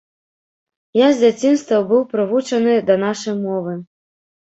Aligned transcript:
Я 0.99 1.09
з 1.11 1.17
дзяцінства 1.25 1.83
быў 1.93 2.01
прывучаны 2.17 2.73
да 2.91 2.99
нашай 3.07 3.41
мовы. 3.47 3.81